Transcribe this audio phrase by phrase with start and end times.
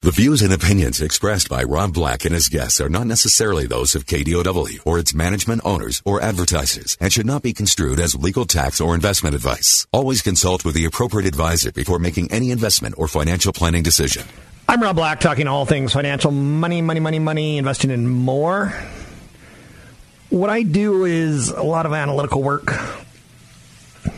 [0.00, 3.96] The views and opinions expressed by Rob Black and his guests are not necessarily those
[3.96, 8.44] of KDOW or its management owners or advertisers and should not be construed as legal
[8.44, 9.88] tax or investment advice.
[9.90, 14.22] Always consult with the appropriate advisor before making any investment or financial planning decision.
[14.68, 18.72] I'm Rob Black, talking all things financial, money, money, money, money, investing in more.
[20.30, 22.70] What I do is a lot of analytical work,
[24.04, 24.12] and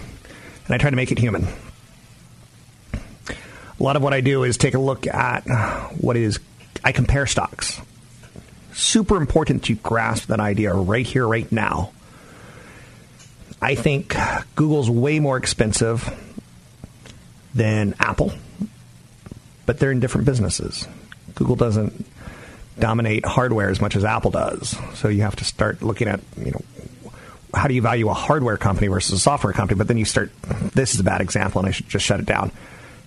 [0.69, 1.47] I try to make it human.
[3.81, 5.41] A lot of what I do is take a look at
[5.99, 6.39] what is,
[6.85, 7.81] I compare stocks.
[8.75, 11.93] Super important to grasp that idea right here, right now.
[13.63, 14.15] I think
[14.55, 16.09] Google's way more expensive
[17.55, 18.33] than Apple,
[19.65, 20.87] but they're in different businesses.
[21.35, 22.07] Google doesn't
[22.79, 24.77] dominate hardware as much as Apple does.
[24.95, 26.63] So you have to start looking at, you know,
[27.55, 29.79] how do you value a hardware company versus a software company?
[29.79, 30.31] But then you start,
[30.75, 32.53] this is a bad example and I should just shut it down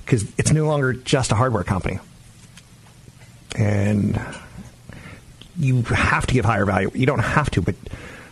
[0.06, 2.00] because it's no longer just a hardware company.
[3.56, 4.20] And
[5.58, 6.92] you have to give higher value.
[6.94, 7.76] You don't have to, but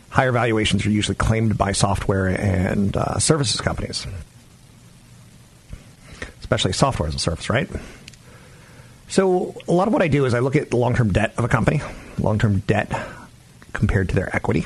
[0.10, 4.06] higher valuations are usually claimed by software and uh, services companies,
[6.40, 7.70] especially software as a service, right?
[9.08, 11.44] So a lot of what I do is I look at the long-term debt of
[11.44, 11.82] a company,
[12.18, 12.92] long-term debt
[13.74, 14.66] compared to their equity.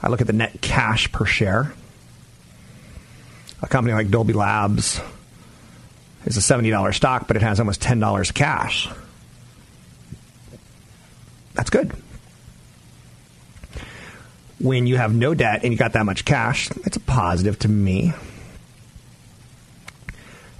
[0.00, 1.72] I look at the net cash per share.
[3.62, 5.00] A company like Dolby Labs
[6.24, 8.88] is a $70 stock, but it has almost $10 cash.
[11.54, 11.92] That's good.
[14.58, 17.68] When you have no debt and you got that much cash, it's a positive to
[17.68, 18.12] me.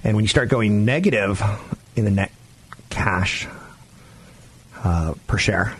[0.03, 1.41] And when you start going negative
[1.95, 2.31] in the net
[2.89, 3.47] cash
[4.83, 5.75] uh, per share,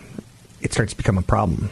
[0.62, 1.68] it starts to become a problem.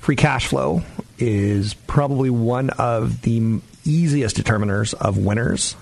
[0.00, 0.82] Free cash flow
[1.18, 5.76] is probably one of the easiest determiners of winners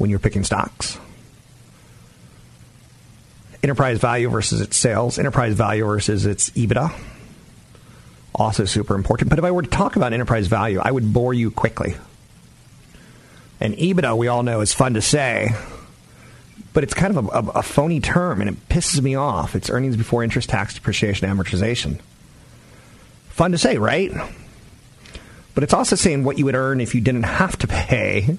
[0.00, 0.98] when you're picking stocks.
[3.62, 6.90] Enterprise value versus its sales, enterprise value versus its EBITDA.
[8.34, 9.28] Also super important.
[9.28, 11.96] But if I were to talk about enterprise value, I would bore you quickly.
[13.60, 15.50] And EBITDA, we all know, is fun to say,
[16.72, 19.54] but it's kind of a, a, a phony term and it pisses me off.
[19.54, 22.00] It's earnings before interest, tax, depreciation, amortization.
[23.28, 24.12] Fun to say, right?
[25.54, 28.38] But it's also saying what you would earn if you didn't have to pay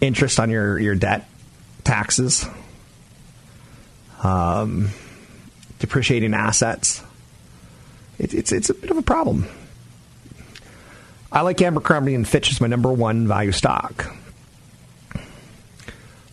[0.00, 1.28] interest on your, your debt,
[1.84, 2.46] taxes,
[4.22, 4.90] um,
[5.78, 7.02] depreciating assets.
[8.18, 9.46] It, it's, it's a bit of a problem.
[11.32, 14.14] I like Abercrombie and Fitch as my number one value stock.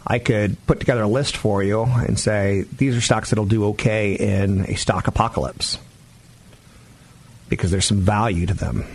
[0.05, 3.65] I could put together a list for you and say these are stocks that'll do
[3.67, 5.79] okay in a stock apocalypse
[7.49, 8.85] because there's some value to them.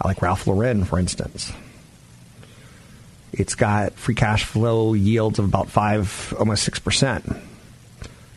[0.00, 1.52] I like Ralph Lauren, for instance.
[3.32, 7.24] It's got free cash flow yields of about five, almost six percent.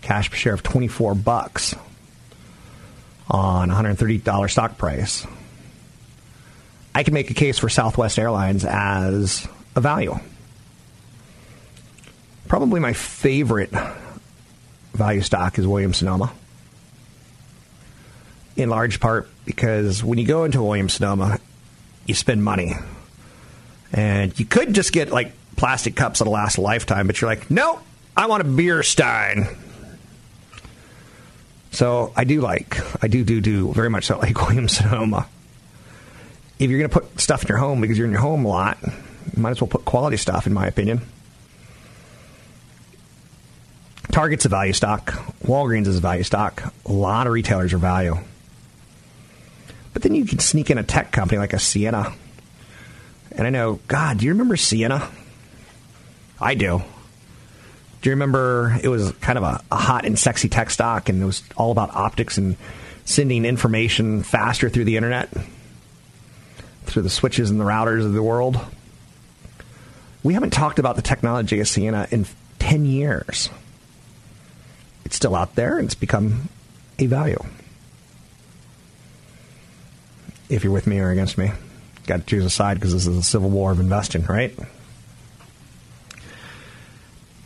[0.01, 1.75] Cash per share of twenty four bucks
[3.29, 5.27] on one hundred thirty dollar stock price.
[6.93, 9.45] I can make a case for Southwest Airlines as
[9.75, 10.17] a value.
[12.47, 13.71] Probably my favorite
[14.93, 16.31] value stock is Williams Sonoma.
[18.55, 21.39] In large part because when you go into Williams Sonoma,
[22.05, 22.75] you spend money.
[23.95, 27.49] And you could just get like plastic cups that'll last a lifetime, but you're like,
[27.49, 27.79] no,
[28.15, 29.47] I want a beer stein.
[31.71, 35.27] So I do like, I do, do, do very much so like Williams Sonoma.
[36.59, 38.49] If you're going to put stuff in your home because you're in your home a
[38.49, 40.99] lot, you might as well put quality stuff, in my opinion.
[44.11, 45.11] Target's a value stock.
[45.43, 46.73] Walgreens is a value stock.
[46.85, 48.17] A lot of retailers are value.
[49.93, 52.13] But then you can sneak in a tech company like a Ciena.
[53.35, 55.09] And I know, God, do you remember Ciena?
[56.39, 56.81] I do.
[58.01, 61.21] Do you remember it was kind of a, a hot and sexy tech stock and
[61.21, 62.55] it was all about optics and
[63.03, 65.29] sending information faster through the internet?
[66.85, 68.59] Through the switches and the routers of the world?
[70.23, 72.25] We haven't talked about the technology of Ciena in
[72.59, 73.49] 10 years.
[75.03, 76.49] It's still out there and it's become
[76.99, 77.43] a value.
[80.47, 81.51] If you're with me or against me,
[82.05, 84.57] got to choose a side because this is a civil war of investing, right?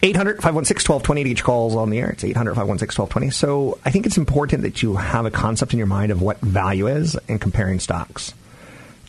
[0.02, 2.10] 800 516 1220 each calls on the air.
[2.10, 3.32] It's 800 516 1220.
[3.32, 6.40] So I think it's important that you have a concept in your mind of what
[6.40, 8.34] value is and comparing stocks.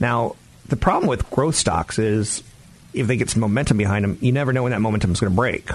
[0.01, 0.35] Now,
[0.67, 2.43] the problem with growth stocks is
[2.93, 5.33] if they get some momentum behind them, you never know when that momentum is going
[5.33, 5.71] to break.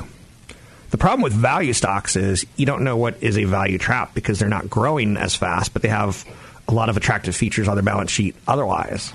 [0.92, 4.39] The problem with value stocks is you don't know what is a value trap because
[4.39, 6.25] they're not growing as fast, but they have
[6.68, 9.13] a lot of attractive features on their balance sheet otherwise.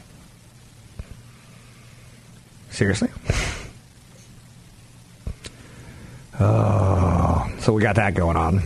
[2.70, 3.08] Seriously?
[6.38, 8.62] Oh, so we got that going on.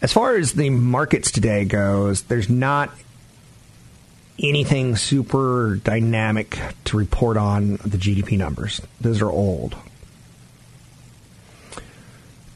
[0.00, 2.90] As far as the markets today goes, there's not
[4.38, 8.80] anything super dynamic to report on the GDP numbers.
[9.00, 9.76] Those are old.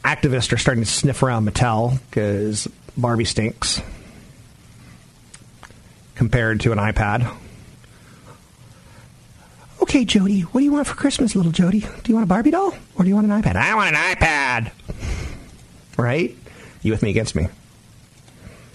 [0.03, 2.67] Activists are starting to sniff around Mattel because
[2.97, 3.83] Barbie stinks
[6.15, 7.31] compared to an iPad.
[9.95, 11.79] Okay, Jody, what do you want for Christmas, little Jody?
[11.79, 13.55] Do you want a Barbie doll or do you want an iPad?
[13.55, 14.73] I want an iPad.
[15.97, 16.37] Right?
[16.83, 17.47] You with me against me?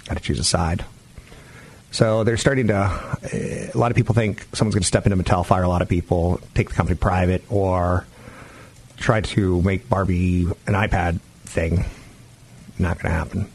[0.06, 0.86] Got to choose a side.
[1.92, 2.74] So they're starting to.
[2.74, 5.81] Uh, a lot of people think someone's going to step into Mattel, fire a lot
[5.81, 8.06] of people, take the company private, or
[8.95, 11.83] try to make Barbie an iPad thing.
[12.77, 13.51] Not going to happen.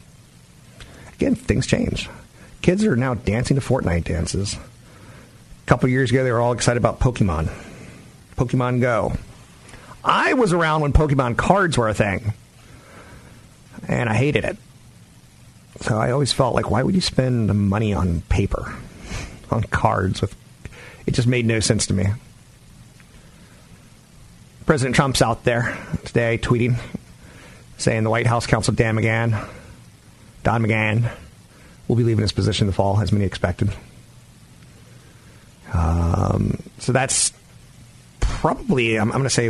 [1.15, 2.11] Again, things change.
[2.61, 4.55] Kids are now dancing to Fortnite dances.
[5.65, 7.51] A couple years ago, they were all excited about Pokemon.
[8.37, 9.13] Pokemon Go.
[10.03, 12.33] I was around when Pokemon cards were a thing,
[13.87, 14.57] and I hated it.
[15.81, 18.75] So I always felt like, why would you spend money on paper,
[19.49, 20.21] on cards?
[20.21, 20.35] With
[21.07, 22.05] it just made no sense to me.
[24.67, 26.79] President Trump's out there today tweeting,
[27.79, 29.47] saying the White House counsel Dan McGahn,
[30.43, 31.11] Don McGahn,
[31.87, 33.73] will be leaving his position in the fall, as many expected.
[35.75, 37.33] Um, so that's
[38.19, 39.49] probably, I'm, I'm going to say,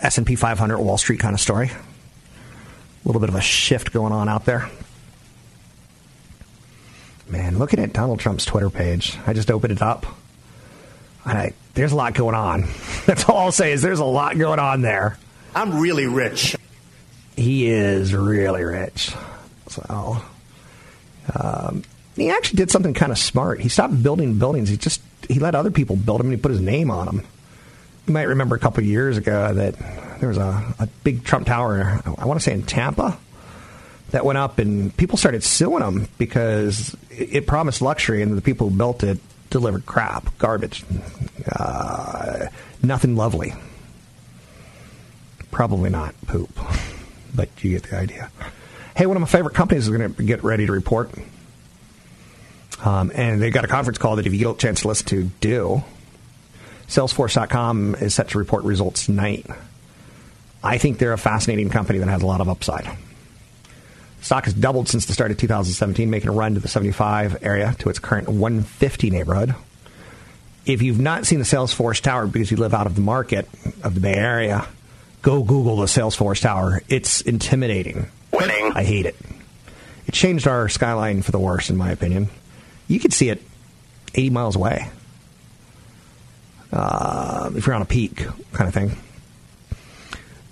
[0.00, 1.70] S&P 500 Wall Street kind of story.
[1.70, 4.68] A little bit of a shift going on out there.
[7.28, 10.06] Man, looking at Donald Trump's Twitter page, I just opened it up.
[11.24, 12.68] And I, there's a lot going on.
[13.06, 15.18] That's all I'll say is there's a lot going on there.
[15.54, 16.56] I'm really rich.
[17.36, 19.12] He is really rich.
[19.68, 20.22] So,
[21.34, 21.82] um,
[22.16, 23.60] he actually did something kind of smart.
[23.60, 24.68] He stopped building buildings.
[24.68, 27.22] He just he let other people build them and he put his name on them.
[28.06, 29.74] You might remember a couple years ago that
[30.20, 33.18] there was a, a big Trump Tower, I want to say in Tampa,
[34.10, 38.68] that went up and people started suing him because it promised luxury and the people
[38.70, 39.18] who built it
[39.50, 40.84] delivered crap, garbage,
[41.52, 42.46] uh,
[42.82, 43.54] nothing lovely.
[45.50, 46.50] Probably not poop,
[47.34, 48.30] but you get the idea.
[48.94, 51.10] Hey, one of my favorite companies is going to get ready to report.
[52.84, 55.06] Um, and they've got a conference call that if you get a chance to listen
[55.08, 55.82] to, do.
[56.88, 59.46] Salesforce.com is set to report results tonight.
[60.62, 62.88] I think they're a fascinating company that has a lot of upside.
[64.20, 67.76] Stock has doubled since the start of 2017, making a run to the 75 area
[67.78, 69.54] to its current 150 neighborhood.
[70.64, 73.48] If you've not seen the Salesforce Tower because you live out of the market
[73.84, 74.66] of the Bay Area,
[75.22, 76.82] go Google the Salesforce Tower.
[76.88, 78.08] It's intimidating.
[78.32, 78.72] Winning.
[78.74, 79.16] I hate it.
[80.08, 82.28] It changed our skyline for the worse, in my opinion.
[82.88, 83.42] You could see it
[84.14, 84.90] 80 miles away
[86.72, 88.92] uh, if you're on a peak kind of thing.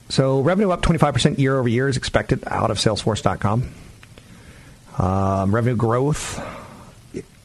[0.08, 3.68] So revenue up 25% year over year is expected out of Salesforce.com.
[4.99, 6.38] Um, revenue growth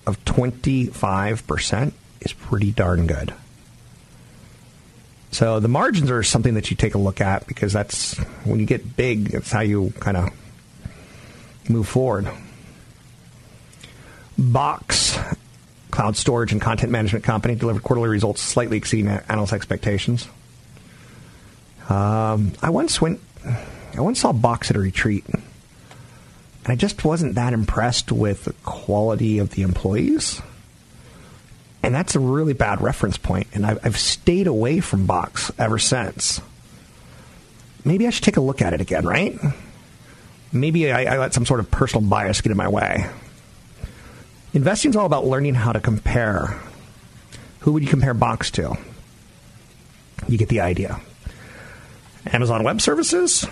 [0.06, 3.34] of 25% is pretty darn good.
[5.32, 8.66] So the margins are something that you take a look at because that's when you
[8.66, 10.30] get big, that's how you kind of
[11.70, 12.28] move forward.
[14.40, 15.20] Box
[15.92, 20.30] cloud storage and content management company delivered quarterly results slightly exceeding analyst expectations.
[21.90, 25.42] Um, I once went, I once saw Box at a retreat, and
[26.68, 30.42] I just wasn't that impressed with the quality of the employees.
[31.84, 35.80] And that's a really bad reference point, and I've, I've stayed away from Box ever
[35.80, 36.40] since.
[37.84, 39.38] Maybe I should take a look at it again, right?
[40.54, 43.06] Maybe I, I let some sort of personal bias get in my way.
[44.54, 46.60] Investing is all about learning how to compare.
[47.60, 48.78] Who would you compare Box to?
[50.28, 51.00] You get the idea.
[52.26, 53.46] Amazon Web Services.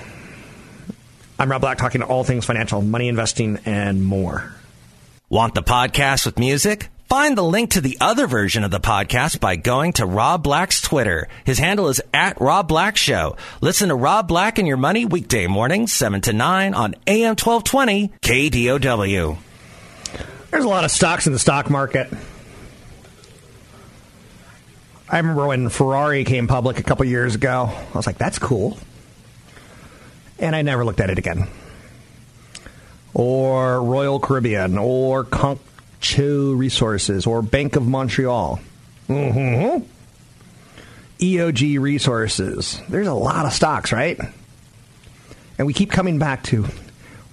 [1.37, 4.53] I'm Rob Black, talking to all things financial, money investing, and more.
[5.29, 6.89] Want the podcast with music?
[7.07, 10.81] Find the link to the other version of the podcast by going to Rob Black's
[10.81, 11.27] Twitter.
[11.45, 13.37] His handle is at Rob Black Show.
[13.61, 18.11] Listen to Rob Black and Your Money weekday mornings, 7 to 9 on AM 1220
[18.21, 19.37] KDOW.
[20.51, 22.09] There's a lot of stocks in the stock market.
[25.09, 27.69] I remember when Ferrari came public a couple years ago.
[27.71, 28.77] I was like, that's cool.
[30.39, 31.47] And I never looked at it again.
[33.13, 38.59] Or Royal Caribbean, or Concho Resources, or Bank of Montreal.
[39.07, 39.85] Mm-hmm.
[41.19, 42.79] EOG Resources.
[42.89, 44.19] There's a lot of stocks, right?
[45.57, 46.65] And we keep coming back to,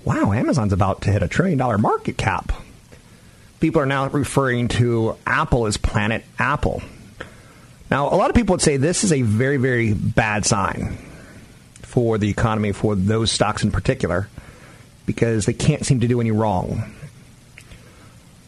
[0.05, 2.53] wow, Amazon's about to hit a trillion dollar market cap.
[3.65, 6.83] People are now referring to Apple as Planet Apple.
[7.91, 10.99] Now, a lot of people would say this is a very, very bad sign
[11.81, 14.29] for the economy, for those stocks in particular,
[15.07, 16.93] because they can't seem to do any wrong.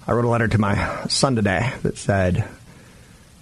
[0.07, 2.47] I wrote a letter to my son today that said,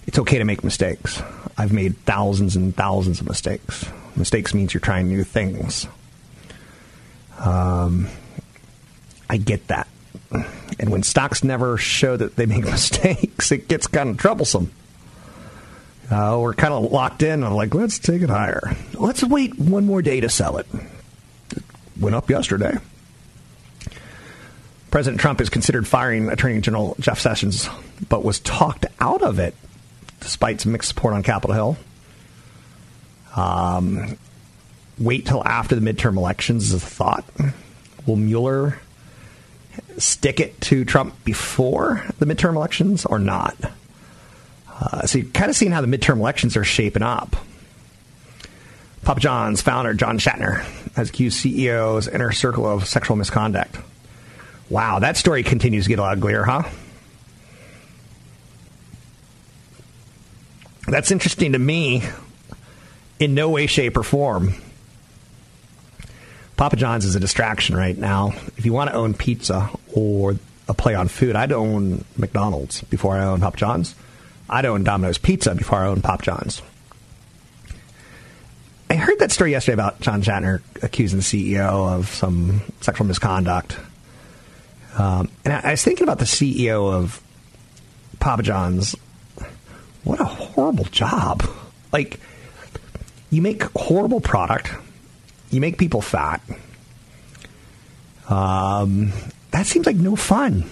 [0.07, 1.21] it's okay to make mistakes.
[1.57, 3.85] I've made thousands and thousands of mistakes.
[4.15, 5.87] Mistakes means you're trying new things.
[7.37, 8.07] Um,
[9.29, 9.89] I get that.
[10.79, 14.71] And when stocks never show that they make mistakes, it gets kind of troublesome.
[16.09, 18.75] Uh, we're kind of locked in I'm like, let's take it higher.
[18.93, 20.67] Let's wait one more day to sell it.
[21.55, 21.63] It
[21.99, 22.77] went up yesterday.
[24.91, 27.67] President Trump is considered firing Attorney General Jeff Sessions,
[28.07, 29.55] but was talked out of it
[30.19, 31.77] despite some mixed support on Capitol Hill.
[33.35, 34.17] Um,
[34.97, 37.25] wait till after the midterm elections is a thought.
[38.05, 38.79] Will Mueller
[39.97, 43.55] stick it to Trump before the midterm elections or not?
[44.69, 47.35] Uh, so you're kind of seeing how the midterm elections are shaping up.
[49.03, 50.63] Papa John's founder, John Schnatter,
[50.95, 53.77] has accused CEOs inner circle of sexual misconduct.
[54.69, 56.63] Wow, that story continues to get uglier, huh?
[60.87, 62.03] That's interesting to me
[63.19, 64.55] in no way, shape, or form.
[66.57, 68.33] Papa John's is a distraction right now.
[68.57, 70.35] If you want to own pizza or
[70.67, 73.95] a play on food, I'd own McDonald's before I own Papa John's.
[74.49, 76.61] I'd own Domino's Pizza before I own Pop John's.
[78.89, 83.77] I heard that story yesterday about John Schnatter accusing the CEO of some sexual misconduct.
[84.97, 87.21] Um, and I, I was thinking about the CEO of
[88.19, 88.95] Papa John's.
[90.03, 91.43] What a horrible job.
[91.91, 92.19] Like,
[93.31, 94.69] you make horrible product,
[95.55, 96.41] you make people fat.
[98.29, 99.11] Um,
[99.51, 100.69] that seems like no fun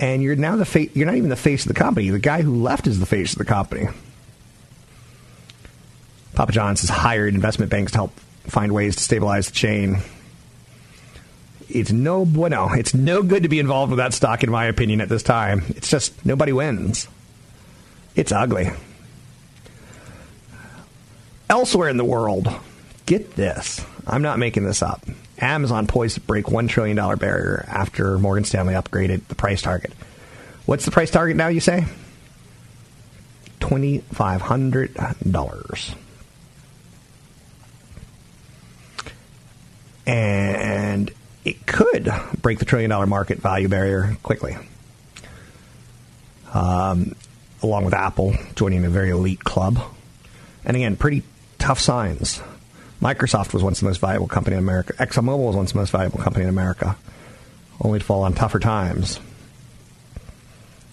[0.00, 0.90] and you're now the face.
[0.94, 2.08] You're not even the face of the company.
[2.08, 3.88] The guy who left is the face of the company.
[6.34, 9.98] Papa John's has hired investment banks to help find ways to stabilize the chain.
[11.68, 12.70] It's no bueno.
[12.72, 15.64] It's no good to be involved with that stock, in my opinion, at this time.
[15.68, 17.06] It's just nobody wins.
[18.16, 18.70] It's ugly.
[21.50, 22.48] Elsewhere in the world,
[23.10, 23.84] get this.
[24.06, 25.04] I'm not making this up.
[25.40, 29.92] Amazon poised to break $1 trillion barrier after Morgan Stanley upgraded the price target.
[30.64, 31.86] What's the price target now, you say?
[33.58, 35.94] $2,500.
[40.06, 41.10] And
[41.44, 44.56] it could break the trillion dollar market value barrier quickly.
[46.54, 47.16] Um,
[47.60, 49.80] along with Apple joining a very elite club.
[50.64, 51.24] And again, pretty
[51.58, 52.40] tough signs
[53.00, 54.92] Microsoft was once the most valuable company in America.
[54.94, 56.96] ExxonMobil was once the most valuable company in America,
[57.80, 59.18] only to fall on tougher times.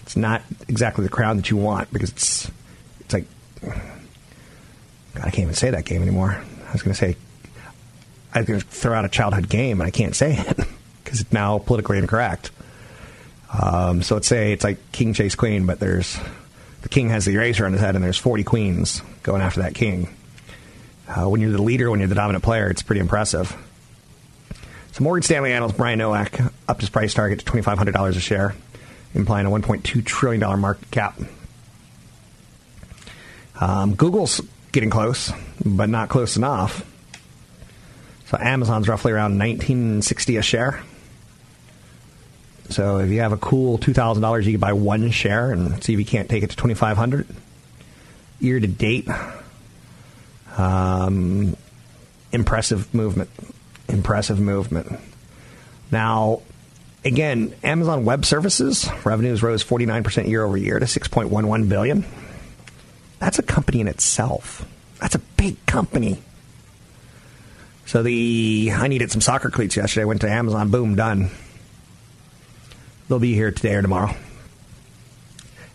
[0.04, 2.52] It's not exactly the crown that you want because it's
[3.02, 3.26] it's like
[3.62, 6.32] God, I can't even say that game anymore.
[6.32, 7.18] I was going to say
[8.34, 10.58] I was going to throw out a childhood game, and I can't say it
[11.04, 12.52] because it's now politically incorrect.
[13.52, 16.18] Um, so let's say it's like king chase queen, but there's
[16.84, 19.76] the king has the eraser on his head, and there's 40 queens going after that
[19.76, 20.16] king.
[21.08, 23.56] Uh, when you're the leader, when you're the dominant player, it's pretty impressive.
[24.92, 28.56] So Morgan Stanley analyst Brian Nowak upped his price target to $2,500 a share,
[29.14, 31.20] implying a $1.2 trillion market cap.
[33.60, 35.32] Um, Google's getting close,
[35.64, 36.86] but not close enough.
[38.26, 40.84] So Amazon's roughly around 1960 a share.
[42.70, 46.00] So if you have a cool $2,000, you can buy one share and see if
[46.00, 47.28] you can't take it to 2500
[48.40, 49.08] Year to date,
[50.58, 51.56] um,
[52.32, 53.30] impressive movement.
[53.88, 55.00] Impressive movement.
[55.92, 56.42] Now,
[57.04, 62.06] again, Amazon Web Services revenues rose 49% year over year to 6.11 billion.
[63.20, 64.66] That's a company in itself.
[65.00, 66.22] That's a big company.
[67.86, 70.04] So the I needed some soccer cleats yesterday.
[70.04, 70.70] Went to Amazon.
[70.70, 71.32] Boom, done.
[73.08, 74.13] They'll be here today or tomorrow.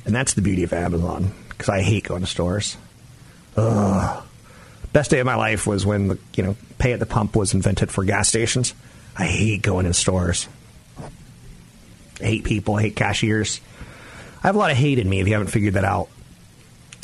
[0.04, 2.76] And that's the beauty of Amazon because I hate going to stores.
[3.56, 4.21] Ugh.
[4.92, 7.54] Best day of my life was when the you know pay at the pump was
[7.54, 8.74] invented for gas stations.
[9.16, 10.48] I hate going in stores.
[12.20, 12.76] I hate people.
[12.76, 13.60] I hate cashiers.
[14.42, 16.08] I have a lot of hate in me if you haven't figured that out.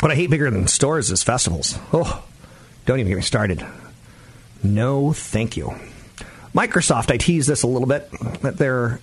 [0.00, 1.78] What I hate bigger than stores is festivals.
[1.92, 2.24] Oh,
[2.86, 3.66] don't even get me started.
[4.62, 5.74] No, thank you.
[6.54, 8.10] Microsoft, I tease this a little bit,
[8.42, 9.00] that they're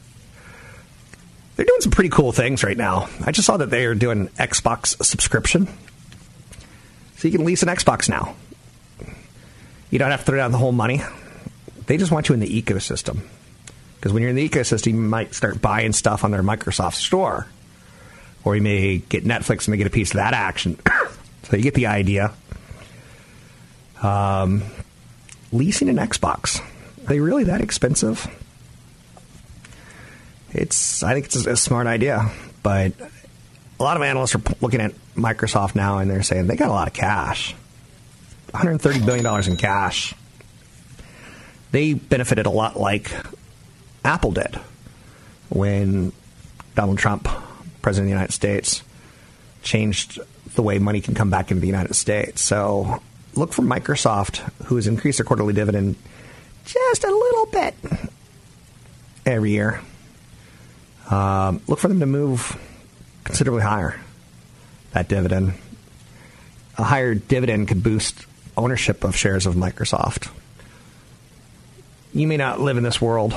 [1.56, 3.08] they're doing some pretty cool things right now.
[3.26, 5.68] I just saw that they are doing an Xbox subscription.
[7.18, 8.36] So you can lease an Xbox now.
[9.96, 11.02] You don't have to throw down the whole money.
[11.86, 13.22] They just want you in the ecosystem.
[13.96, 17.48] Because when you're in the ecosystem, you might start buying stuff on their Microsoft store.
[18.44, 20.78] Or you may get Netflix and they get a piece of that action.
[21.44, 22.34] so you get the idea.
[24.04, 24.64] Um,
[25.54, 26.60] leasing an Xbox.
[26.60, 28.28] Are they really that expensive?
[30.52, 32.34] It's I think it's a, smart idea,
[32.64, 32.92] but
[33.80, 36.74] a lot of analysts are looking at Microsoft now and they're saying they got a
[36.74, 37.56] lot of cash.
[38.56, 40.16] 130 billion dollars in cash.
[41.72, 43.12] They benefited a lot like
[44.06, 44.56] Apple did
[45.50, 46.14] when
[46.74, 47.28] Donald Trump,
[47.82, 48.82] president of the United States,
[49.62, 50.20] changed
[50.56, 52.42] the way money can come back into the United States.
[52.42, 53.02] So
[53.34, 55.98] look for Microsoft, who has increased their quarterly dividend
[56.64, 57.76] just a little bit
[59.26, 59.82] every year.
[61.10, 62.58] Um, look for them to move
[63.26, 64.00] considerably higher,
[64.94, 65.56] that dividend.
[66.78, 68.26] A higher dividend could boost
[68.58, 70.30] ownership of shares of Microsoft.
[72.14, 73.34] You may not live in this world,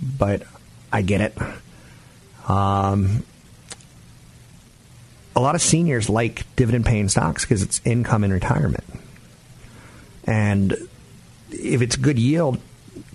[0.00, 0.42] but
[0.92, 1.38] I get it.
[2.48, 3.24] Um,
[5.34, 8.84] a lot of seniors like dividend paying stocks because it's income in retirement.
[10.24, 10.72] And
[11.50, 12.58] if it's good yield,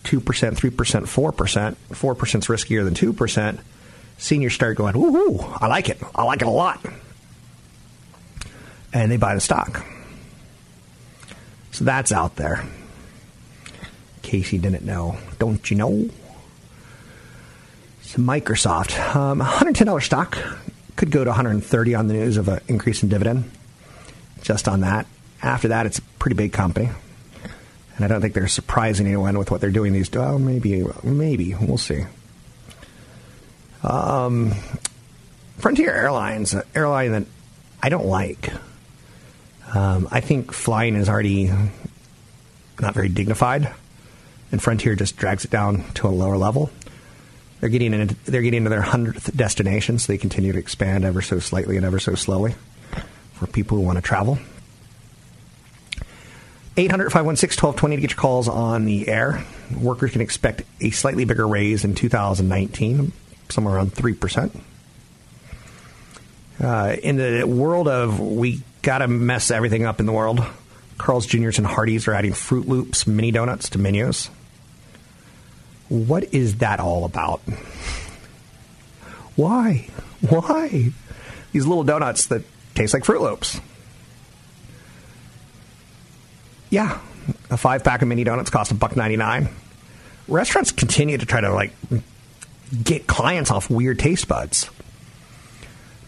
[0.04, 3.60] 2%, 3%, 4%, 4% is riskier than 2%,
[4.18, 6.02] seniors start going, ooh, I like it.
[6.16, 6.84] I like it a lot.
[8.94, 9.86] And they buy the stock.
[11.74, 12.62] So that's out there.
[12.62, 15.18] In case you didn't know.
[15.40, 16.10] Don't you know?
[18.02, 20.38] So Microsoft, um, $110 stock
[20.96, 23.52] could go to 130 on the news of an increase in dividend.
[24.42, 25.08] Just on that.
[25.42, 26.90] After that, it's a pretty big company
[27.96, 30.22] and I don't think they're surprising anyone with what they're doing these days.
[30.22, 32.06] Well, maybe, maybe we'll see.
[33.84, 34.54] Um,
[35.60, 37.26] Frontier Airlines, an airline that
[37.82, 38.52] I don't like.
[39.74, 41.52] Um, I think flying is already
[42.80, 43.74] not very dignified,
[44.52, 46.70] and Frontier just drags it down to a lower level.
[47.60, 51.22] They're getting into, they're getting into their hundredth destination, so they continue to expand ever
[51.22, 52.56] so slightly and ever so slowly
[53.34, 54.38] for people who want to travel.
[56.76, 59.46] 800 516 1220 to get your calls on the air.
[59.80, 63.12] Workers can expect a slightly bigger raise in 2019,
[63.50, 64.60] somewhere around 3%.
[66.62, 70.46] Uh, in the world of we got to mess everything up in the world,
[70.98, 74.30] Carl's Jr.'s and Hardee's are adding Froot Loops mini donuts to menus.
[75.90, 77.40] What is that all about?
[79.36, 79.88] Why?
[80.22, 80.92] Why?
[81.52, 82.44] These little donuts that
[82.76, 83.60] taste like Froot Loops.
[86.70, 87.00] Yeah,
[87.50, 89.50] a five pack of mini donuts cost a buck ninety nine.
[90.28, 91.74] Restaurants continue to try to like
[92.84, 94.70] get clients off weird taste buds.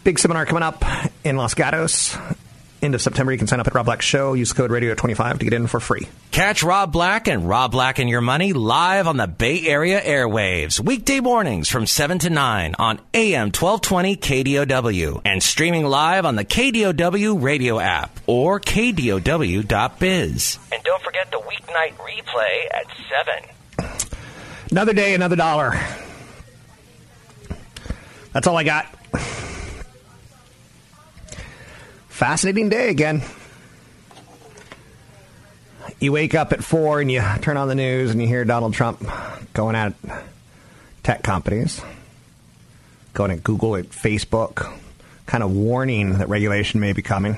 [0.03, 0.83] Big seminar coming up
[1.23, 2.17] in Los Gatos
[2.86, 3.32] end of September.
[3.32, 4.34] You can sign up at Rob Black Show.
[4.34, 6.08] Use code Radio25 to get in for free.
[6.32, 10.80] Catch Rob Black and Rob Black and Your Money live on the Bay Area airwaves.
[10.80, 15.21] Weekday mornings from 7 to 9 on AM 1220 KDOW.
[15.26, 20.60] And streaming live on the KDOW radio app or KDOW.biz.
[20.71, 22.86] And don't forget the weeknight replay at
[23.80, 23.95] 7.
[24.71, 25.80] Another day, another dollar.
[28.34, 28.88] That's all I got.
[32.15, 33.21] Fascinating day again.
[35.99, 38.73] You wake up at four and you turn on the news and you hear Donald
[38.73, 39.06] Trump
[39.51, 39.95] going at
[41.04, 41.82] tech companies,
[43.13, 44.73] going at Google, at Facebook,
[45.25, 47.36] kind of warning that regulation may be coming.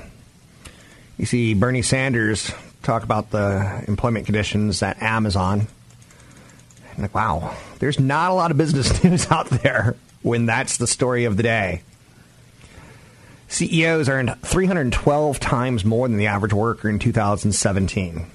[1.17, 2.51] You see Bernie Sanders
[2.83, 5.65] talk about the employment conditions at Amazon.
[6.95, 10.85] I'm like, wow, there's not a lot of business news out there when that's the
[10.85, 11.81] story of the day.
[13.47, 18.27] CEOs earned 312 times more than the average worker in 2017.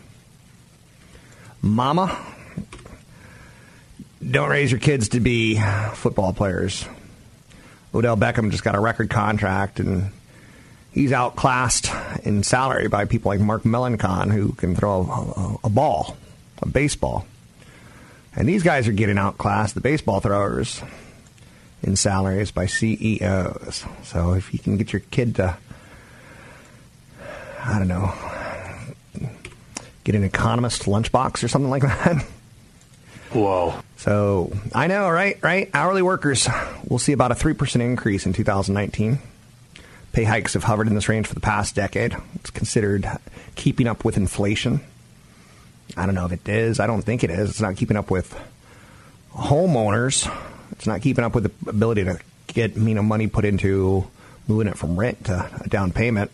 [1.61, 2.19] Mama,
[4.29, 5.61] don't raise your kids to be
[5.95, 6.87] football players.
[7.95, 10.11] Odell Beckham just got a record contract, and
[10.93, 11.91] he's outclassed
[12.25, 16.17] in salary by people like Mark Melancon, who can throw a, a, a ball,
[16.63, 17.27] a baseball.
[18.35, 20.83] And these guys are getting outclassed, the baseball throwers
[21.83, 23.85] in salaries by CEOs.
[24.05, 25.57] So if you can get your kid to,
[27.65, 28.13] I don't know,
[30.05, 32.25] get an economist lunchbox or something like that.
[33.33, 33.75] Whoa.
[33.97, 35.39] So I know, right?
[35.43, 35.71] Right?
[35.73, 36.49] Hourly workers
[36.89, 39.19] will see about a 3% increase in 2019.
[40.13, 42.15] Pay hikes have hovered in this range for the past decade.
[42.35, 43.09] It's considered
[43.55, 44.81] keeping up with inflation.
[45.97, 46.81] I don't know if it is.
[46.81, 47.51] I don't think it is.
[47.51, 48.39] It's not keeping up with
[49.35, 50.31] homeowners.
[50.73, 54.07] It's not keeping up with the ability to get you know money put into
[54.49, 56.31] moving it from rent to a down payment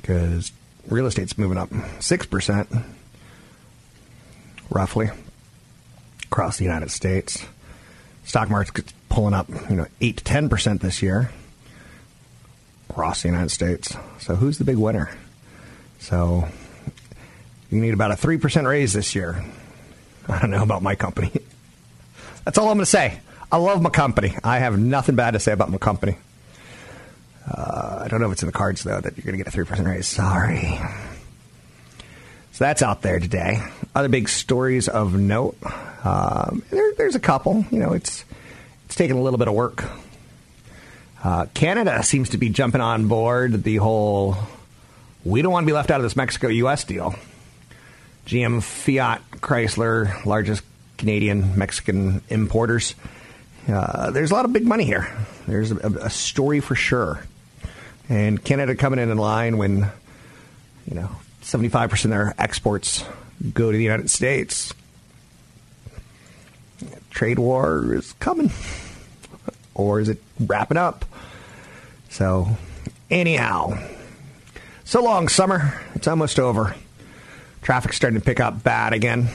[0.00, 0.52] because
[0.88, 1.68] real estate's moving up
[2.00, 2.68] six percent
[4.70, 5.10] roughly
[6.24, 7.44] across the United States.
[8.24, 11.30] Stock market's pulling up, you know, eight to ten percent this year
[12.90, 13.96] across the United States.
[14.20, 15.10] So who's the big winner?
[15.98, 16.48] So
[17.70, 19.44] you need about a three percent raise this year.
[20.28, 21.32] I don't know about my company.
[22.46, 23.18] That's all I'm going to say.
[23.50, 24.38] I love my company.
[24.44, 26.16] I have nothing bad to say about my company.
[27.44, 29.48] Uh, I don't know if it's in the cards though that you're going to get
[29.48, 30.06] a three percent raise.
[30.06, 30.78] Sorry.
[32.52, 33.60] So that's out there today.
[33.96, 35.56] Other big stories of note.
[36.04, 37.64] Um, there, there's a couple.
[37.72, 38.24] You know, it's
[38.84, 39.84] it's taking a little bit of work.
[41.24, 44.36] Uh, Canada seems to be jumping on board the whole.
[45.24, 46.84] We don't want to be left out of this Mexico-U.S.
[46.84, 47.16] deal.
[48.26, 50.62] GM, Fiat, Chrysler, largest
[50.96, 52.94] Canadian Mexican importers.
[53.68, 55.08] Uh, there's a lot of big money here.
[55.46, 57.24] There's a, a, story for sure.
[58.08, 59.90] And Canada coming in in line when,
[60.86, 61.10] you know,
[61.42, 63.04] 75% of their exports
[63.52, 64.72] go to the United States.
[67.10, 68.52] Trade war is coming.
[69.74, 71.04] or is it wrapping up?
[72.08, 72.56] So,
[73.10, 73.78] anyhow,
[74.84, 75.80] so long, summer.
[75.94, 76.74] It's almost over.
[77.62, 79.28] Traffic's starting to pick up bad again.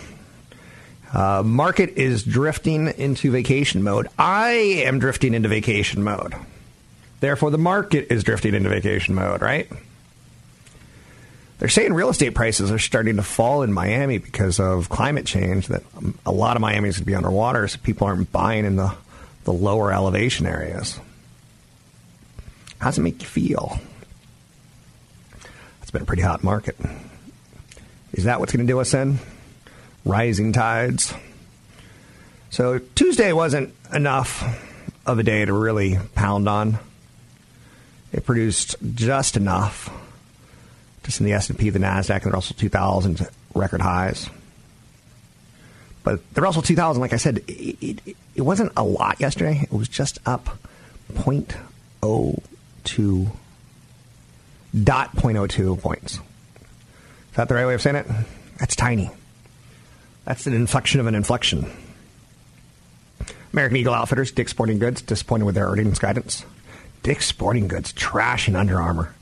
[1.14, 4.08] Uh, market is drifting into vacation mode.
[4.18, 4.52] I
[4.86, 6.34] am drifting into vacation mode.
[7.20, 9.70] Therefore, the market is drifting into vacation mode, right?
[11.60, 15.68] They're saying real estate prices are starting to fall in Miami because of climate change,
[15.68, 15.84] that
[16.26, 18.96] a lot of Miami is going to be underwater, so people aren't buying in the,
[19.44, 21.00] the lower elevation areas.
[22.80, 23.80] How does it make you feel?
[25.84, 26.76] It's been a pretty hot market.
[28.14, 29.20] Is that what's going to do us in?
[30.06, 31.14] Rising tides.
[32.50, 34.44] So Tuesday wasn't enough
[35.06, 36.80] of a day to really pound on.
[38.12, 39.90] It produced just enough
[41.04, 44.30] just in the S&P, the Nasdaq, and the Russell 2000 record highs.
[46.04, 49.62] But the Russell 2000, like I said, it, it, it wasn't a lot yesterday.
[49.64, 50.58] It was just up
[51.14, 53.32] 0.02
[54.84, 56.14] dot 0.02 points.
[56.14, 56.22] Is
[57.36, 58.08] that the right way of saying it?
[58.58, 59.12] That's tiny.
[60.26, 61.70] That's an inflection of an inflection.
[63.54, 66.46] American Eagle Outfitters, Dick's Sporting Goods, disappointed with their earnings guidance.
[67.04, 69.14] Dick's Sporting Goods, trash and Under Armour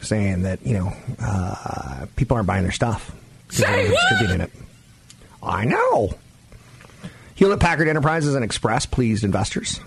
[0.00, 3.14] saying that you know uh, people aren't buying their stuff
[3.46, 4.50] because they're distributing it.
[5.42, 6.14] I know.
[7.34, 9.80] Hewlett Packard Enterprises and Express pleased investors.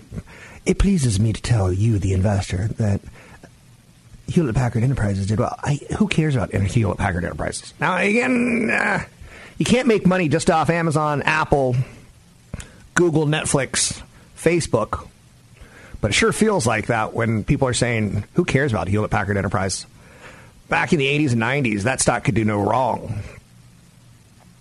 [0.66, 3.00] It pleases me to tell you, the investor, that
[4.28, 5.56] Hewlett Packard Enterprises did well.
[5.62, 7.72] I, who cares about Hewlett Packard Enterprises?
[7.80, 9.04] Now, again, uh,
[9.58, 11.76] you can't make money just off Amazon, Apple,
[12.94, 14.02] Google, Netflix,
[14.36, 15.08] Facebook.
[16.00, 19.36] But it sure feels like that when people are saying, who cares about Hewlett Packard
[19.36, 19.86] Enterprise?
[20.68, 23.20] back in the 80s and 90s, that stock could do no wrong.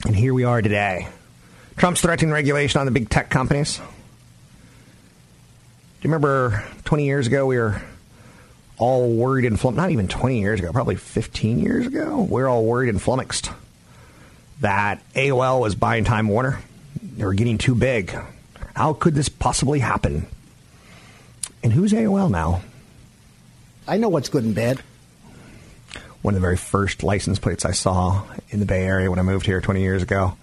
[0.05, 1.07] And here we are today.
[1.77, 3.77] Trump's threatening regulation on the big tech companies.
[3.77, 3.83] Do
[6.01, 7.81] you remember 20 years ago we were
[8.77, 9.77] all worried and flummoxed?
[9.77, 12.27] Not even 20 years ago, probably 15 years ago.
[12.29, 13.51] We are all worried and flummoxed
[14.61, 16.59] that AOL was buying Time Warner.
[17.01, 18.17] They were getting too big.
[18.75, 20.27] How could this possibly happen?
[21.63, 22.61] And who's AOL now?
[23.87, 24.81] I know what's good and bad
[26.25, 29.21] one of the very first license plates I saw in the Bay Area when I
[29.21, 30.35] moved here 20 years ago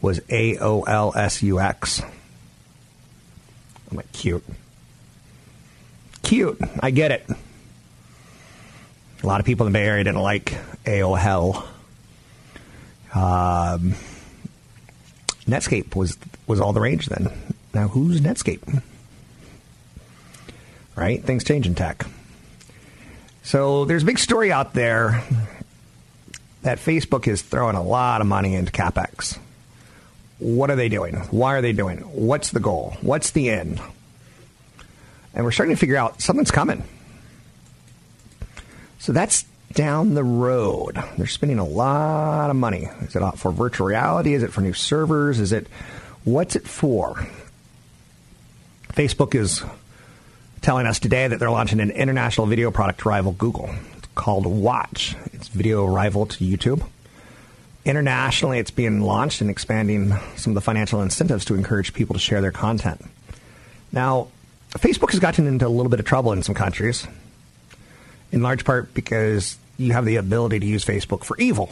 [0.00, 2.02] was AOLSUX.
[3.90, 4.42] I'm like, cute.
[6.22, 6.58] Cute.
[6.80, 7.28] I get it.
[9.22, 11.64] A lot of people in the Bay Area didn't like AOL.
[13.14, 13.94] Um,
[15.46, 17.30] Netscape was was all the rage then.
[17.72, 18.82] Now who's Netscape?
[20.94, 21.22] Right?
[21.22, 22.06] Things change in tech.
[23.42, 25.22] So there's a big story out there
[26.62, 29.38] that Facebook is throwing a lot of money into capex.
[30.38, 31.14] What are they doing?
[31.30, 31.98] Why are they doing?
[31.98, 32.96] What's the goal?
[33.00, 33.80] What's the end?
[35.32, 36.82] And we're starting to figure out something's coming.
[39.06, 41.00] So that's down the road.
[41.16, 42.88] They're spending a lot of money.
[43.02, 44.34] Is it for virtual reality?
[44.34, 45.38] Is it for new servers?
[45.38, 45.68] Is it
[46.24, 47.24] what's it for?
[48.94, 49.62] Facebook is
[50.60, 53.72] telling us today that they're launching an international video product rival Google.
[53.96, 55.14] It's called Watch.
[55.32, 56.84] It's video rival to YouTube.
[57.84, 62.20] Internationally, it's being launched and expanding some of the financial incentives to encourage people to
[62.20, 63.04] share their content.
[63.92, 64.26] Now,
[64.72, 67.06] Facebook has gotten into a little bit of trouble in some countries,
[68.36, 71.70] in large part because you have the ability to use Facebook for evil.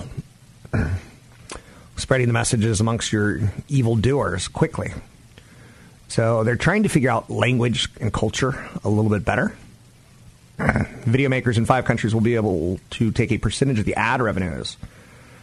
[1.96, 4.92] spreading the messages amongst your evil doers quickly.
[6.08, 9.54] So they're trying to figure out language and culture a little bit better.
[10.58, 14.20] Video makers in five countries will be able to take a percentage of the ad
[14.20, 14.76] revenues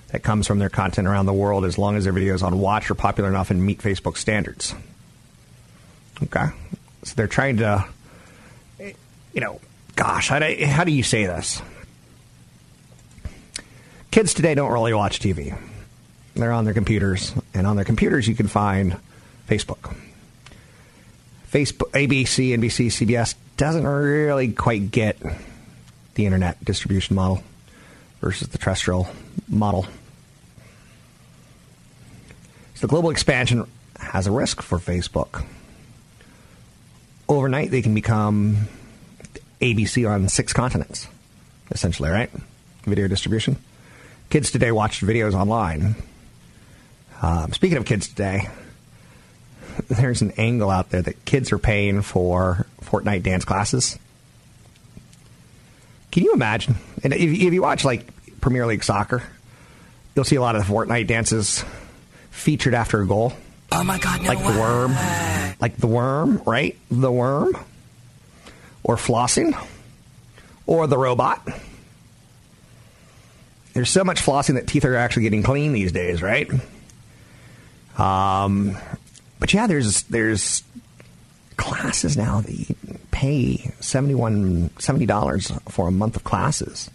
[0.07, 2.91] that comes from their content around the world as long as their videos on Watch
[2.91, 4.73] are popular enough and meet Facebook standards.
[6.23, 6.47] Okay.
[7.03, 7.85] So they're trying to,
[8.79, 9.59] you know,
[10.01, 11.61] gosh, how do, how do you say this?
[14.09, 15.55] Kids today don't really watch TV.
[16.33, 18.97] They're on their computers, and on their computers you can find
[19.47, 19.95] Facebook.
[21.51, 25.17] Facebook, ABC, NBC, CBS doesn't really quite get
[26.15, 27.43] the internet distribution model
[28.21, 29.07] versus the terrestrial
[29.47, 29.85] model.
[32.73, 33.67] So global expansion
[33.99, 35.45] has a risk for Facebook.
[37.29, 38.67] Overnight, they can become
[39.61, 41.07] ABC on six continents,
[41.71, 42.29] essentially, right?
[42.83, 43.57] Video distribution.
[44.29, 45.95] Kids today watch videos online.
[47.21, 48.49] Um, speaking of kids today,
[49.87, 53.99] there's an angle out there that kids are paying for Fortnite dance classes.
[56.11, 56.75] Can you imagine?
[57.03, 58.05] And if, if you watch like
[58.41, 59.23] Premier League soccer,
[60.15, 61.63] you'll see a lot of the Fortnite dances
[62.31, 63.33] featured after a goal.
[63.71, 64.21] Oh my God!
[64.21, 64.93] No like the worm,
[65.61, 66.77] like the worm, right?
[66.89, 67.55] The worm,
[68.83, 69.55] or flossing,
[70.65, 71.47] or the robot.
[73.73, 76.49] There's so much flossing that teeth are actually getting clean these days, right?
[77.97, 78.77] Um,
[79.39, 80.63] but yeah, there's there's
[81.57, 82.75] classes now that you
[83.11, 84.71] pay 71
[85.05, 86.89] dollars for a month of classes.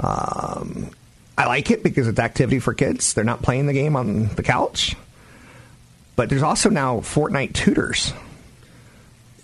[0.00, 0.90] Um,
[1.36, 3.14] I like it because it's activity for kids.
[3.14, 4.96] They're not playing the game on the couch.
[6.16, 8.12] But there's also now Fortnite tutors.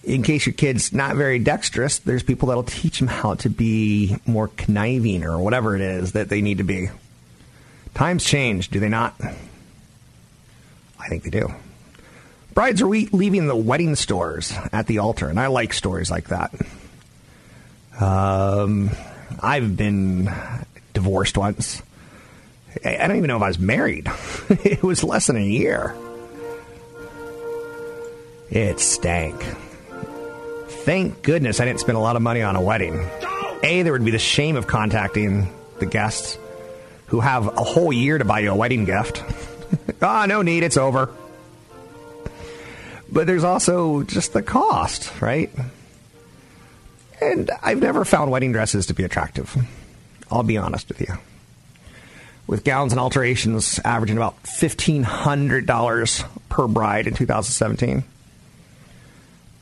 [0.06, 4.16] In case your kid's not very dexterous, there's people that'll teach them how to be
[4.26, 6.90] more conniving or whatever it is that they need to be.
[7.94, 9.14] Times change, do they not?
[10.98, 11.54] I think they do.
[12.52, 16.54] Brides are leaving the wedding stores at the altar, and I like stories like that.
[17.98, 18.90] Um,
[19.40, 20.30] I've been
[20.92, 21.82] divorced once.
[22.84, 24.10] I don't even know if I was married.
[24.48, 25.94] it was less than a year.
[28.50, 29.44] It stank.
[30.84, 33.08] Thank goodness I didn't spend a lot of money on a wedding.
[33.62, 36.36] A, there would be the shame of contacting the guests
[37.06, 39.22] who have a whole year to buy you a wedding gift.
[40.00, 41.10] Ah, no need, it's over.
[43.10, 45.50] But there's also just the cost, right?
[47.20, 49.56] And I've never found wedding dresses to be attractive.
[50.30, 51.14] I'll be honest with you.
[52.46, 58.04] With gowns and alterations averaging about $1,500 per bride in 2017,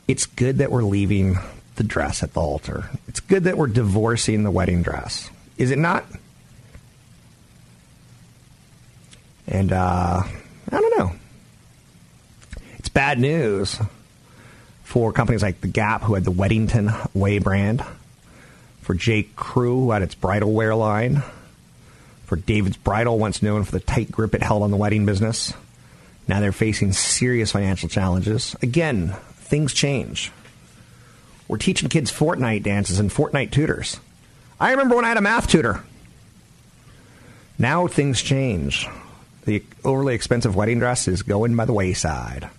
[0.07, 1.37] it's good that we're leaving
[1.75, 2.89] the dress at the altar.
[3.07, 5.29] It's good that we're divorcing the wedding dress.
[5.57, 6.05] Is it not?
[9.47, 11.11] And uh, I don't know.
[12.77, 13.79] It's bad news
[14.83, 17.83] for companies like The Gap, who had the Weddington Way brand,
[18.81, 19.23] for J.
[19.35, 21.23] Crew, who had its bridal wear line,
[22.25, 25.53] for David's Bridal, once known for the tight grip it held on the wedding business.
[26.27, 28.55] Now they're facing serious financial challenges.
[28.61, 29.15] Again,
[29.53, 30.31] things change.
[31.47, 33.99] We're teaching kids Fortnite dances and Fortnite tutors.
[34.59, 35.83] I remember when I had a math tutor.
[37.59, 38.87] Now things change
[39.45, 42.49] the overly expensive wedding dress is going by the wayside.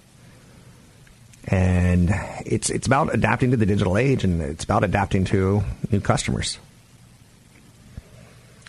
[1.48, 2.14] And
[2.46, 6.58] it's it's about adapting to the digital age and it's about adapting to new customers.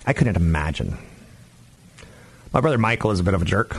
[0.03, 0.97] I couldn't imagine.
[2.51, 3.77] My brother Michael is a bit of a jerk.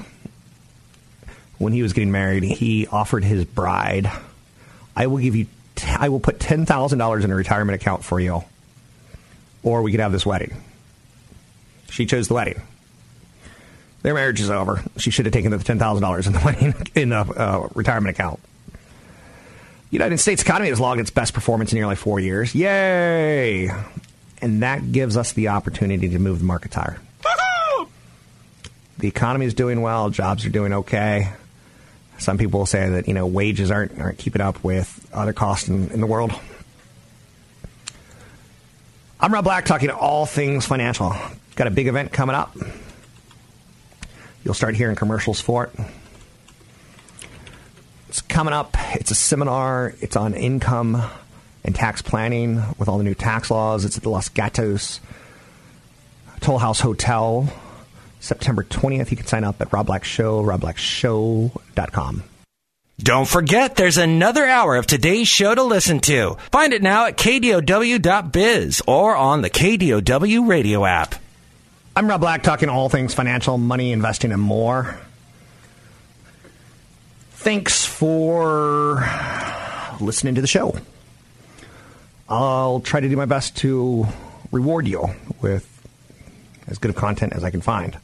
[1.58, 4.08] When he was getting married, he offered his bride,
[4.96, 8.42] "I will give you t- I will put $10,000 in a retirement account for you
[9.62, 10.56] or we could have this wedding."
[11.90, 12.60] She chose the wedding.
[14.02, 14.82] Their marriage is over.
[14.98, 18.16] She should have taken the ten thousand dollars in the wedding in the uh, retirement
[18.16, 18.40] account.
[19.90, 22.54] United States economy has logged its best performance in nearly four years.
[22.54, 23.70] Yay!
[24.42, 27.00] And that gives us the opportunity to move the market higher.
[28.98, 30.10] The economy is doing well.
[30.10, 31.32] Jobs are doing okay.
[32.18, 35.90] Some people say that you know wages aren't aren't keeping up with other costs in,
[35.90, 36.32] in the world.
[39.18, 41.14] I'm Rob Black, talking all things financial.
[41.54, 42.54] Got a big event coming up.
[44.44, 45.72] You'll start hearing commercials for it.
[48.08, 48.76] It's coming up.
[48.94, 49.94] It's a seminar.
[50.00, 51.02] It's on income
[51.64, 53.84] and tax planning with all the new tax laws.
[53.84, 55.00] It's at the Los Gatos
[56.40, 57.52] Toll House Hotel,
[58.20, 59.10] September 20th.
[59.10, 62.22] You can sign up at Rob Black Show, robblackshow.com.
[62.98, 66.36] Don't forget, there's another hour of today's show to listen to.
[66.50, 71.14] Find it now at kdow.biz or on the KDOW radio app.
[71.94, 74.98] I'm Rob Black, talking all things financial, money, investing, and more.
[77.32, 79.06] Thanks for
[80.00, 80.74] listening to the show.
[82.28, 84.06] I'll try to do my best to
[84.50, 85.08] reward you
[85.40, 85.70] with
[86.66, 87.96] as good of content as I can find,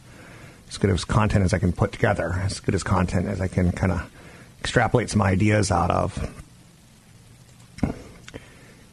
[0.72, 3.48] as good as content as I can put together, as good as content as I
[3.48, 4.10] can kind of
[4.60, 6.42] extrapolate some ideas out of.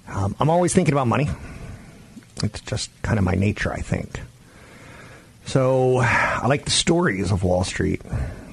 [0.10, 1.30] Um, I'm always thinking about money.
[2.44, 4.20] It's just kind of my nature, I think.
[5.46, 8.02] So I like the stories of Wall Street.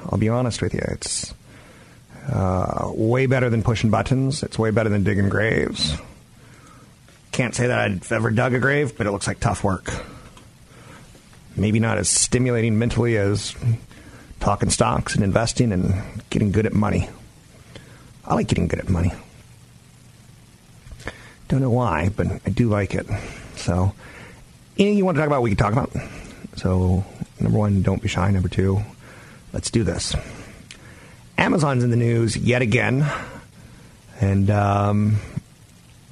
[0.09, 0.83] I'll be honest with you.
[0.87, 1.35] It's
[2.29, 4.45] uh, way better than pushing buttons.
[4.45, 5.97] It's way better than digging graves.
[7.33, 9.93] Can't say that I've ever dug a grave, but it looks like tough work.
[11.57, 13.55] Maybe not as stimulating mentally as
[14.41, 15.95] talking stocks and investing and
[16.31, 17.09] getting good at money.
[18.25, 19.13] I like getting good at money.
[21.49, 23.07] Don't know why, but I do like it.
[23.55, 23.95] So,
[24.79, 25.93] anything you want to talk about, we can talk about.
[26.57, 27.05] So,
[27.41, 28.31] number one, don't be shy.
[28.31, 28.83] Number two,
[29.53, 30.15] let's do this.
[31.39, 33.09] Amazon's in the news yet again,
[34.21, 35.19] and um,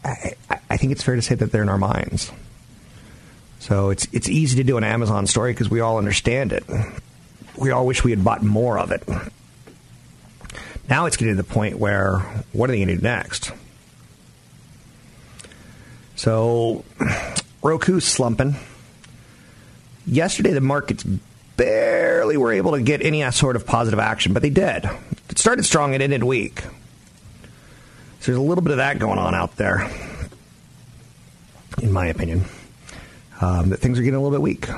[0.05, 0.35] I,
[0.71, 2.31] I think it's fair to say that they're in our minds.
[3.65, 6.65] So it's it's easy to do an Amazon story because we all understand it.
[7.57, 9.03] We all wish we had bought more of it.
[10.91, 12.19] Now it's getting to the point where
[12.53, 13.53] what are they going to do next?
[16.15, 16.85] So
[17.63, 18.57] Roku's slumping.
[20.07, 21.03] Yesterday, the markets
[21.57, 24.85] barely were able to get any sort of positive action, but they did.
[25.31, 26.61] It started strong and ended weak.
[28.21, 29.91] So there's a little bit of that going on out there,
[31.81, 32.45] in my opinion.
[33.41, 34.69] Um, that things are getting a little bit weak.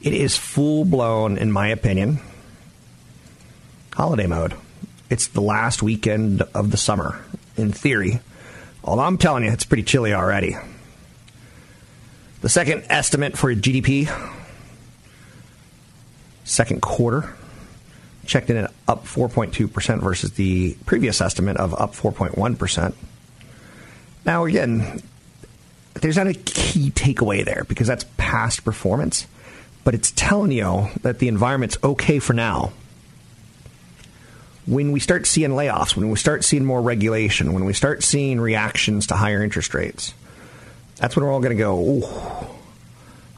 [0.00, 2.20] It is full blown, in my opinion,
[3.92, 4.54] holiday mode.
[5.10, 7.22] It's the last weekend of the summer,
[7.56, 8.20] in theory.
[8.82, 10.56] Although I'm telling you, it's pretty chilly already.
[12.40, 14.08] The second estimate for GDP,
[16.44, 17.34] second quarter,
[18.24, 22.94] checked in at up 4.2% versus the previous estimate of up 4.1%.
[24.24, 25.02] Now, again,
[25.94, 29.26] there's not a key takeaway there because that's past performance,
[29.84, 32.72] but it's telling you that the environment's okay for now.
[34.66, 38.40] When we start seeing layoffs, when we start seeing more regulation, when we start seeing
[38.40, 40.14] reactions to higher interest rates,
[40.96, 42.08] that's when we're all going to go,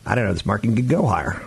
[0.05, 1.43] I don't know, this market could go higher.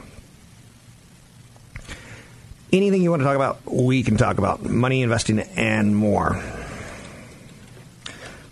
[2.72, 4.64] Anything you want to talk about, we can talk about.
[4.64, 6.42] Money, investing, and more.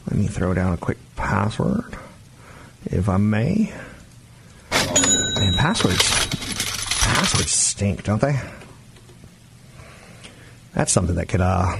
[0.09, 1.97] Let me throw down a quick password,
[2.93, 3.73] if I may.
[4.71, 6.09] And passwords,
[7.01, 8.39] passwords stink, don't they?
[10.73, 11.77] That's something that could uh,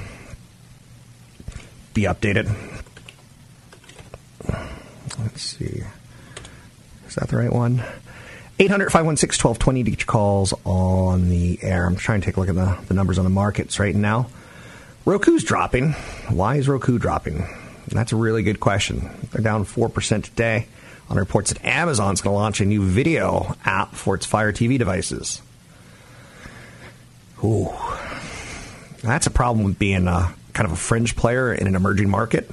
[1.94, 2.54] be updated.
[5.20, 5.84] Let's see.
[7.08, 7.84] Is that the right one?
[8.60, 11.86] 800 516 1220 to get your calls on the air.
[11.86, 14.28] I'm trying to take a look at the, the numbers on the markets right now.
[15.06, 15.94] Roku's dropping.
[16.30, 17.48] Why is Roku dropping?
[17.88, 19.10] That's a really good question.
[19.32, 20.68] They're down 4% today
[21.14, 24.80] on reports that Amazon's going to launch a new video app for its Fire TV
[24.80, 25.42] devices.
[27.44, 27.72] Ooh.
[29.02, 32.50] That's a problem with being a, kind of a fringe player in an emerging market.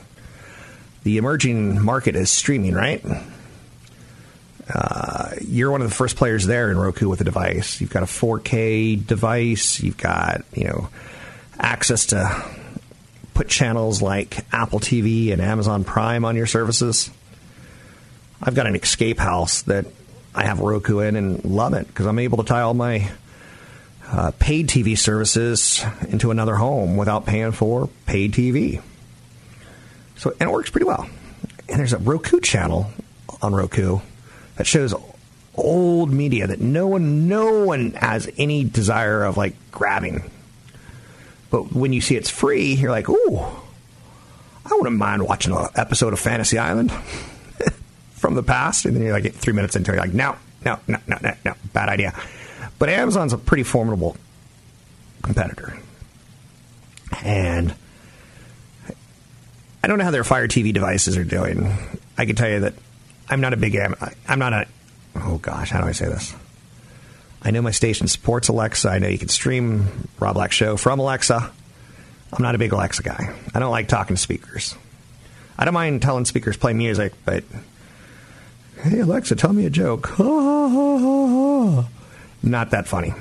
[1.05, 3.03] The emerging market is streaming, right?
[4.73, 7.81] Uh, you're one of the first players there in Roku with a device.
[7.81, 9.81] You've got a 4K device.
[9.81, 10.89] You've got you know
[11.59, 12.45] access to
[13.35, 17.11] put channels like Apple TV and Amazon Prime on your services.
[18.43, 19.87] I've got an escape house that
[20.35, 23.11] I have Roku in and love it because I'm able to tie all my
[24.09, 28.83] uh, paid TV services into another home without paying for paid TV.
[30.17, 31.09] So and it works pretty well.
[31.69, 32.91] And there's a Roku channel
[33.43, 34.01] on Roku
[34.57, 34.95] that shows
[35.55, 40.31] old media that no one no one has any desire of like grabbing.
[41.51, 43.39] But when you see it's free, you're like, ooh,
[44.65, 46.93] I wouldn't mind watching an episode of Fantasy Island
[48.21, 48.85] from the past.
[48.85, 51.33] And then you're like three minutes into it, you're like, no, no, no, no, no,
[51.45, 52.15] no, bad idea.
[52.79, 54.17] But Amazon's a pretty formidable
[55.23, 55.77] competitor.
[57.25, 57.75] And
[59.83, 61.73] I don't know how their Fire TV devices are doing.
[62.17, 62.75] I can tell you that
[63.29, 63.97] I'm not a big Am-
[64.29, 64.67] I'm not a
[65.17, 66.35] oh gosh, how do I say this?
[67.43, 68.89] I know my station supports Alexa.
[68.91, 71.51] I know you can stream Rob Black Show from Alexa.
[72.33, 73.35] I'm not a big Alexa guy.
[73.55, 74.75] I don't like talking to speakers.
[75.59, 77.45] I don't mind telling speakers play music, but
[78.83, 80.19] hey Alexa, tell me a joke.
[82.43, 83.15] not that funny.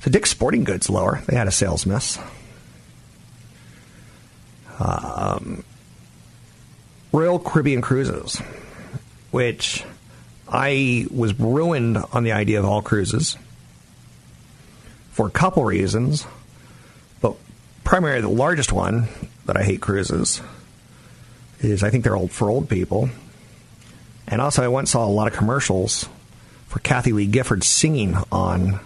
[0.00, 1.22] So Dick's Sporting Goods lower.
[1.26, 2.18] They had a sales miss.
[4.78, 5.64] Um,
[7.12, 8.38] Royal Caribbean Cruises,
[9.30, 9.84] which
[10.48, 13.36] I was ruined on the idea of all cruises
[15.12, 16.26] for a couple reasons,
[17.20, 17.36] but
[17.84, 19.08] primarily the largest one
[19.46, 20.40] that I hate cruises
[21.60, 23.08] is I think they're old for old people.
[24.32, 26.08] And also, I once saw a lot of commercials
[26.66, 28.80] for Kathie Lee Gifford singing on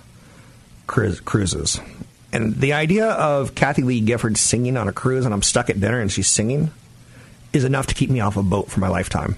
[0.89, 1.81] cru- cruises.
[2.33, 5.79] And the idea of Kathie Lee Gifford singing on a cruise and I'm stuck at
[5.79, 6.73] dinner and she's singing
[7.53, 9.37] is enough to keep me off a boat for my lifetime.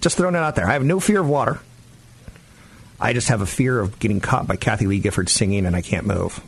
[0.00, 0.68] Just throwing it out there.
[0.68, 1.58] I have no fear of water.
[3.00, 5.82] I just have a fear of getting caught by Kathie Lee Gifford singing and I
[5.82, 6.40] can't move.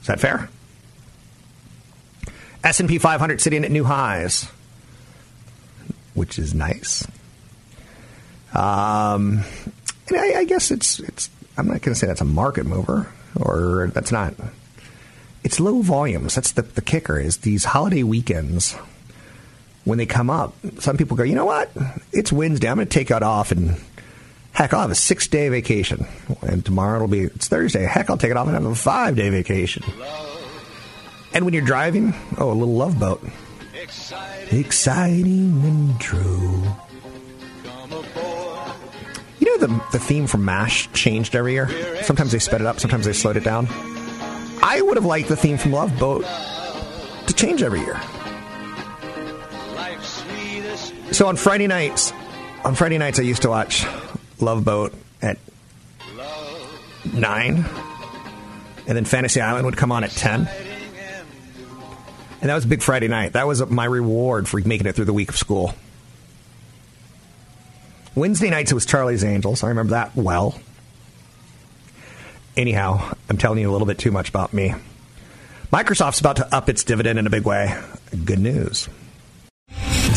[0.00, 0.48] Is that fair?
[2.64, 4.50] S&P 500 sitting at new highs,
[6.14, 7.06] which is nice.
[8.54, 9.44] Um,
[10.08, 11.30] and I, I guess it's it's.
[11.56, 14.34] I'm not going to say that's a market mover, or that's not.
[15.44, 16.34] It's low volumes.
[16.34, 17.18] That's the the kicker.
[17.18, 18.76] Is these holiday weekends
[19.84, 21.70] when they come up, some people go, you know what?
[22.12, 22.68] It's Wednesday.
[22.68, 23.76] I'm going to take it off and
[24.52, 26.06] heck, I'll have a six day vacation.
[26.42, 27.84] And tomorrow it'll be it's Thursday.
[27.84, 29.82] Heck, I'll take it off and have a five day vacation.
[31.34, 33.24] And when you're driving, oh, a little love boat.
[34.50, 36.62] Exciting, and true.
[39.40, 41.68] You know the the theme from MASH changed every year.
[42.02, 43.66] Sometimes they sped it up, sometimes they slowed it down.
[44.62, 46.24] I would have liked the theme from Love Boat
[47.26, 48.00] to change every year.
[51.12, 52.12] So on Friday nights,
[52.64, 53.84] on Friday nights I used to watch
[54.38, 55.38] Love Boat at
[57.12, 57.64] nine,
[58.86, 60.48] and then Fantasy Island would come on at ten.
[62.42, 63.34] And that was a big Friday night.
[63.34, 65.74] That was my reward for making it through the week of school.
[68.16, 69.62] Wednesday nights it was Charlie's Angels.
[69.62, 70.58] I remember that well.
[72.56, 74.74] Anyhow, I'm telling you a little bit too much about me.
[75.72, 77.80] Microsoft's about to up its dividend in a big way.
[78.24, 78.88] Good news.